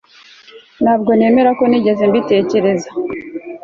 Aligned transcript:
Ntabwo 0.83 1.11
nemera 1.17 1.49
ko 1.59 1.63
ntigeze 1.67 2.03
mbitekereza 2.09 2.89